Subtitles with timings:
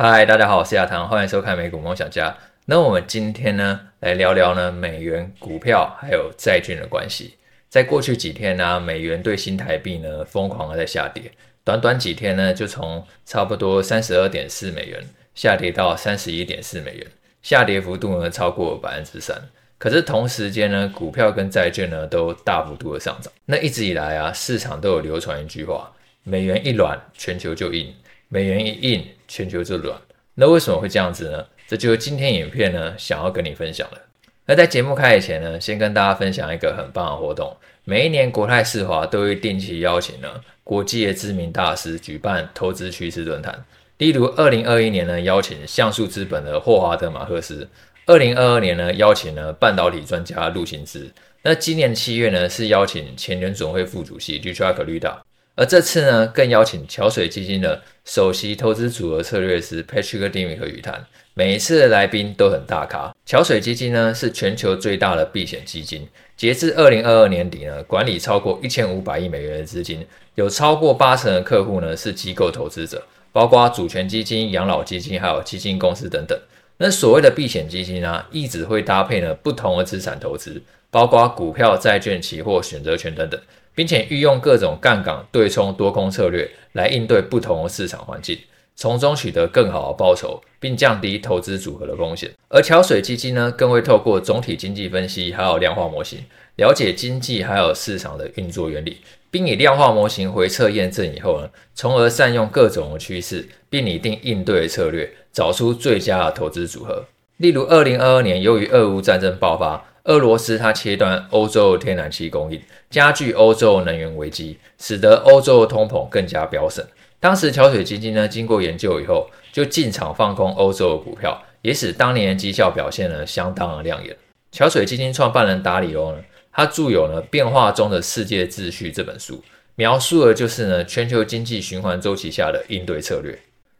[0.00, 2.32] 嗨，大家好，我是亚堂，欢迎收看美股梦想家。
[2.66, 7.34] 那我们今天呢，来聊聊呢美元、股票还有债券的关系。
[7.68, 11.24] 在过去几天呢、美元对新台币呢疯狂的在下跌，
[11.64, 15.02] 短短几天呢，就从差不多三十二点四美元
[15.34, 17.04] 下跌到三十一点四美元，
[17.42, 19.36] 下跌幅度呢超过百分之三。
[19.78, 23.32] 可是同时间呢，股票跟债券呢都大幅度的上涨。
[23.44, 25.92] 那一直以来啊，市场都有流传一句话：
[26.22, 27.92] 美元一软，全球就硬。
[28.28, 29.96] 美元一硬，全球最软。
[30.34, 31.44] 那为什么会这样子呢？
[31.68, 34.00] 这就是今天影片呢想要跟你分享的。
[34.46, 37.54] 那在节目开始前呢，先跟大家分享一个很棒的活动。
[37.84, 40.28] 每一年国泰世华都会定期邀请呢
[40.64, 43.64] 国际的知名大师举办投资趋势论坛。
[43.98, 47.66] 例如，二零二一年呢邀请橡树资本的霍华德马克斯；
[48.06, 51.10] 二零二二年呢邀请了半导体专家陆行之。
[51.42, 55.18] 那今年七月呢是邀请前联总会副主席 Vishal Kuluda。
[55.58, 61.04] 而这次呢，更邀请桥水基金的首席投资组合策略师 Patrick Dimick 与谈。
[61.34, 63.12] 每一次的来宾都很大咖。
[63.26, 66.06] 桥水基金呢是全球最大的避险基金，
[66.36, 70.06] 截至二零二二年底呢，管理超过一千五百亿美元的资金，
[70.36, 76.38] 有超过八成的客户呢是机构投资者，包括主权基金、养老基金还有基金公司等等。
[76.76, 83.40] 那所谓的避险基金呢，一直会搭配呢不同的资产投资，包括股票、债券、期货、选择权等等。
[83.78, 88.36] 并且运用各种杠杆、对冲、多空策略来应对不同的市场环境，
[88.74, 92.28] 从中取得更好的报酬，并降低投资组合的风险。
[92.48, 96.18] 而桥水基金呢，更会透过总体经济分析还有量化模型，
[96.56, 98.96] 了解经济还有市场的运作原理，
[99.30, 107.04] 并以量化模型回测验证以后呢，从而善用各种的趋势，并拟定应对策略，找出最佳的投资组合。
[107.36, 109.84] 例如，二零二二年由于俄乌战争爆发。
[110.08, 116.82] 俄罗斯它切断欧洲天然气供应，加剧欧洲能源危机，使得欧洲通膨更加飙升。
[117.20, 124.16] 当时桥水基金呢，经过研究以后，就进场放空欧洲的股票，也使当年的绩效表现呢相当的亮眼。
[124.50, 126.18] 桥水基金创办人达里欧呢，
[126.50, 129.44] 他著有呢《变化中的世界秩序》这本书，
[129.74, 133.38] 描述的就是呢全球经济循环周期下的应对策略。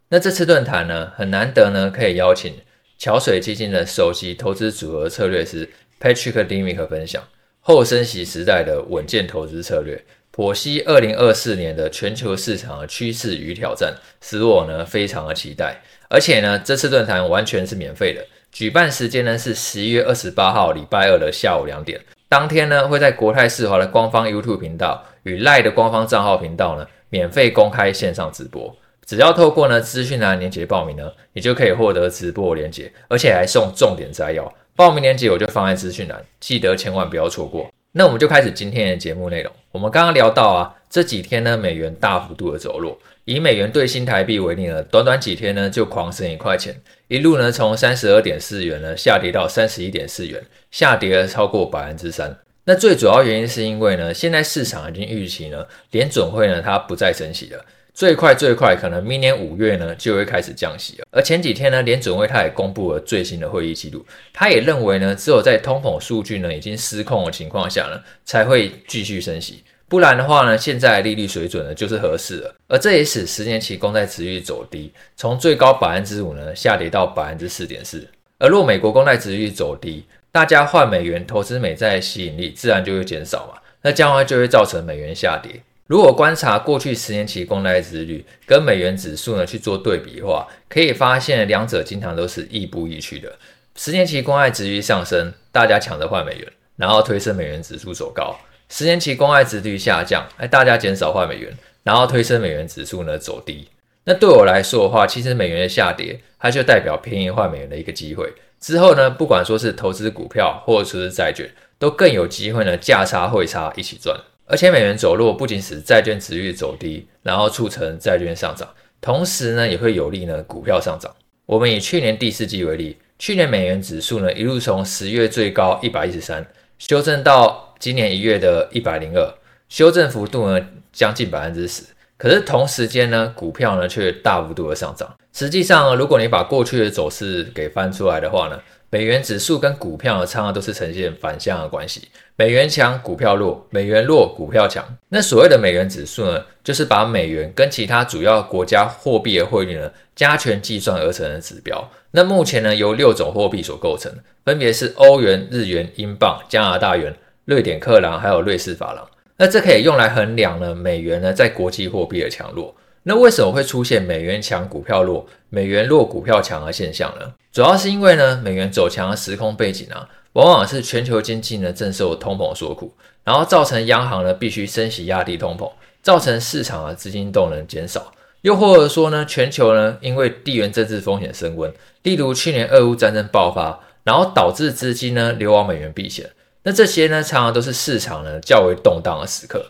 [0.09, 2.53] 那这次论坛呢，很难得呢，可以邀请
[2.99, 5.67] 桥水基金的首席投资组合策略师。
[5.99, 7.21] Patrick Dimick 分享
[7.59, 15.81] 后升息时代的稳健投资策略，剖析二零二四年的全球市场的趋势与挑战，使我呢非常的期待。
[16.07, 21.99] 而且呢，这次论坛完全是免费的，举办时间呢是十一月二十八号礼拜二的下午两点。
[22.29, 28.75] 当天呢会在国泰世华的官方 YouTube 频道与 Lie 的官方账号频道呢免费公开线上直播。
[29.05, 34.51] 只要透过呢资讯栏连接报名呢，你就可以获得直播连接，而且还送重点摘要。
[34.79, 37.69] 报名链接我就放在资讯栏，记得千万不要错过。
[37.91, 39.51] 那我们就开始今天的节目内容。
[39.73, 42.97] 我们刚刚聊到啊，这几天呢，美元大幅度的走弱。
[43.25, 46.73] 以美元兑新台币为例呢，短短几天呢就狂升一块钱，
[47.09, 50.41] 一路呢从三十二点四元呢下跌到三十一点四元，
[50.71, 52.33] 下跌了超过百分之三。
[52.63, 57.65] 那最主要原因是因为呢，现在市场已经预期呢，联准会呢它不再升息了。
[57.99, 78.07] 最快最快可能明年五月呢就会开始降息了，而前几天呢联准会他也公布了最新的会议记录，他也认为呢只有在通膨数据呢已经失控的情况下呢才会继续升息，不然的话呢现在利率水准呢就是合适了，而这也使十年期公债殖利率走低，从最高百分之五呢下跌到百分之四点四，
[78.37, 85.61] 而若美国公债殖利率走低，大家换美元投资美债吸引力自然就会减少嘛，那将来就会造成美元下跌。
[85.89, 93.33] 如果观察过去十年期公债殖率跟美元指数呢去做对比的话，可以发现两者经常都是亦步亦趋的。
[93.75, 98.35] 十年期公债殖率上升，大家抢着换美元，然后推升美元指数走高；
[98.69, 101.51] 十年期公债殖率下降，哎，大家减少换美元，
[101.81, 103.67] 然后推升美元指数呢走低。
[104.03, 108.31] 那对我来说的话，其实美元的下跌，它就代表便宜换美元的一个机会。
[108.59, 114.15] 之后呢，不管说是投资股票或者说是债券，都更有机会呢价差汇差一起赚。
[114.49, 118.67] 而且美元走弱不仅使债券殖利率走低，然后促成债券上涨，
[118.99, 121.15] 同时呢也会有利呢股票上涨。
[121.45, 126.43] 我们以去年第四季为例，去年美元指数呢一路从十月最高一百一十三，
[126.79, 129.33] 修正到今年一月的一百零二，
[129.69, 131.83] 修正幅度呢将近百分之十。
[132.17, 135.15] 可是同时间呢股票呢却大幅度的上涨。
[135.31, 138.59] 实际上，如果你把过去的走势给翻出来的话呢，
[138.91, 144.83] 美元指数跟股票的常常都是呈现反向的关系，美元强，股票弱；美元弱，股票强。
[145.09, 151.87] 那所谓的美元指数呢，就是把美元跟其他主要国家货币的汇率呢加权计算而成的指标。
[152.11, 154.11] 那目前呢，由六种货币所构成，
[154.43, 157.15] 分别是欧元、日元、英镑、加拿大元、
[157.45, 159.07] 瑞典克朗还有瑞士法郎。
[159.37, 162.75] 那这可以用来衡量呢美元呢在国际货币的强弱。
[163.09, 167.33] 那为什么会出现美元强股票弱、美元弱股票强的现象呢？
[167.51, 175.71] 主要是因为呢，美元走强的时空背景啊，往往是全球经济呢正受通膨所苦，然后造成央行呢必须升息压低通膨，
[176.03, 181.73] 造成市场的资金动能减少，又或者说呢，全球呢因为地缘政治风险升温，
[182.03, 186.29] 例如去年俄乌战争爆发，然后导致资金呢流往美元避险，
[186.61, 189.65] 那这些呢常常都是市场呢较为动荡的时刻，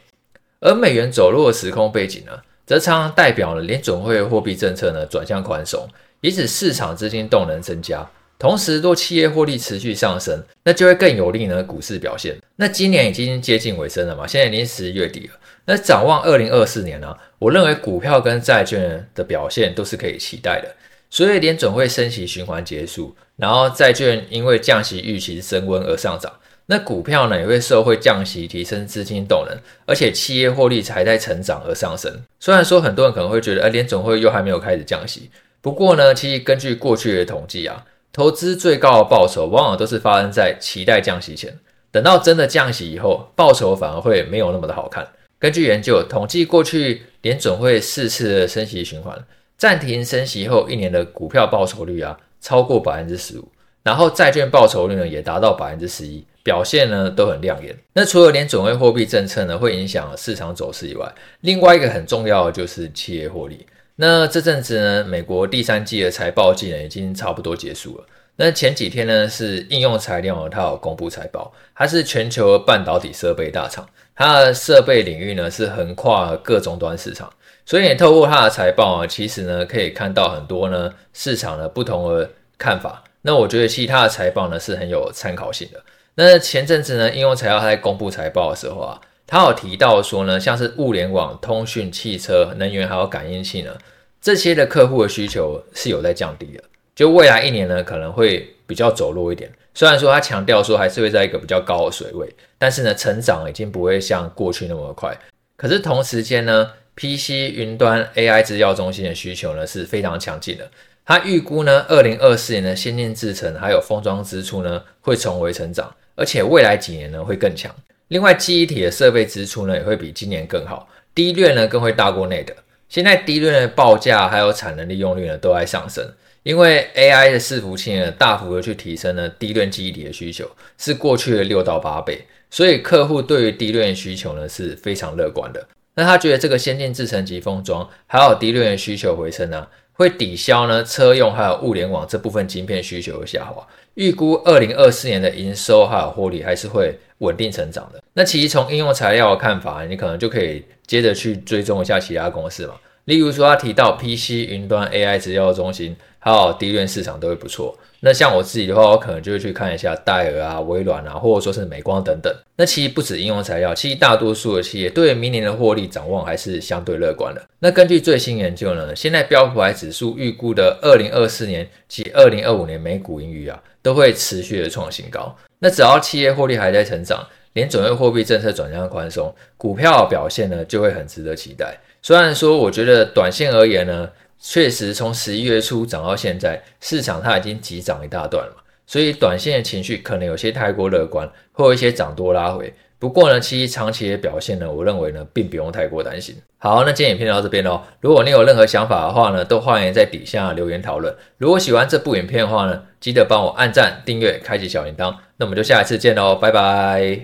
[0.60, 2.34] 而美元走弱的时空背景呢，
[2.70, 5.90] 则常常代表了联准会货币政策呢转向宽松，
[6.22, 8.08] 以使市场资金动能增加。
[8.38, 12.38] 同时，若企业获利持续上升，那就会更有利呢股市表现。
[12.58, 15.34] 那今年已经接近尾声了嘛，现在已经十一月底了。
[15.66, 20.70] 那展望二零二四年呢、我认为股票跟债券的表现都是可以期待的。
[21.10, 26.32] 所以联准会升息循环结束，然后债券因为降息预期升温而上涨。
[26.72, 29.58] 那股票呢也会受惠降息提升资金动能，
[29.88, 32.22] 而且企业获利还在成长而上升。
[32.40, 35.32] 虽然说很多人可能会觉得，哎，联准会又还没有开始降息。
[35.62, 37.84] 不过呢，其实根据过去的统计啊，
[38.14, 41.58] 投资最高的报酬往往都是发生在期待降息前。
[41.92, 45.08] 等到真的降息以后，报酬反而会没有那么的好看。
[45.40, 49.18] 根据研究统计，过去联准会四次的升息循环，
[49.58, 53.48] 暂停升息后一年的股票报酬率啊超过百分之十五，
[53.84, 56.26] 然后债券报酬率呢也达到百分之十一。
[56.42, 57.78] 表现呢都很亮眼。
[57.94, 63.68] 那除了连准会货币政策呢会影响市场走势以外，另外一个很重要的就是企业获利。
[63.98, 68.06] 那这阵子呢，美国第三季的财报季呢已经差不多结束了。
[68.38, 77.32] 那前几天呢是应用材料它有公布财报，它是全球半导体设备大厂，它的设备领域呢是横跨各终端市场，
[77.66, 83.04] 所以你透过它的财报啊，其实呢可以看到很多呢市场的不同的看法。
[83.30, 85.80] 那我觉得其他的财报呢是很有参考性的。
[86.16, 93.78] 那前阵子呢，应用材料他在公布财报的时候啊，他有提到说呢，像是物联网、通讯、汽车、能源还有感应器呢，
[94.20, 96.64] 这些的客户的需求是有在降低的。
[96.96, 99.52] 就未来一年呢，可能会比较走弱一点。
[99.76, 102.28] 虽然说他强调说还是会在一个比较高的水位，
[102.58, 105.16] 但是呢，成长已经不会像过去那么快。
[105.56, 110.68] 可是同时间呢，PC、云端、AI 资料中心的需求呢是非常强劲的。
[111.10, 115.92] 他预估呢，二零二四年的先进制程还有封装支出呢会重回成长。
[116.14, 117.74] 而且未来几年呢会更强。
[118.10, 122.56] 另外，记忆体的设备支出呢也会比今年更好低段呢更会大过内的。
[122.90, 126.08] 现在低段的报价还有产能利用率呢都在上升，
[126.44, 130.48] 因为 AI 的伺服器呢大幅的去提升了 DRAM 记忆体的需求，
[130.78, 132.24] 是过去的六到八倍。
[132.52, 135.68] 所以客户对于低段的需求呢是非常乐观的。
[135.96, 139.68] 那他觉得这个先进制程及封装还有低段的需求回升呢，
[140.00, 143.62] 会抵消呢车用还有物联网这部分晶片需求的下滑。
[143.96, 148.02] 预估二零二四年的营收还有获利还是会稳定成长的。
[148.14, 152.76] 那其实从应用材料的看法，你可能就可以接着去追踪一下其他公司嘛。
[153.04, 157.78] 例如说，他提到 PC、云端、AI 资料中心，还有低润市场都会不错。
[158.02, 162.34] 那像我自己的话，我可能就会去看一下戴尔啊、微软啊，或者说是美光等等。
[162.56, 167.42] 那其实不止应用材料，其实大多数的企业对明年的获利展望还是相对乐观的。
[167.60, 175.36] 那根据最新研究呢，现在标普指数预估的二零二四年及二零二五年每股盈余啊，都会持续的创新高。
[175.60, 181.78] 那只要企业获利还在成长，连准会货币政策转向宽松，股票表现呢就会很值得期待。
[182.02, 184.10] 虽然说，我觉得短线而言呢。
[184.40, 188.56] 确实，从十一月初涨到现在，市场它已经急涨一大段了，
[188.88, 192.74] 所以短线的情绪可能有些太过乐观，会有一些涨多拉回。
[192.98, 196.36] 不过呢，其实长期的表现呢，我认为呢，并不用太过担心。
[196.58, 197.82] 好，那今天影片到这边喽。
[198.02, 201.16] 如果你有任何想法的话呢，都欢迎在底下留言讨论。
[201.38, 205.16] 如果喜欢这部影片的话呢，记得帮我按赞、订阅、开启小铃铛。
[205.38, 207.18] 那我们就下一次见喽，拜拜。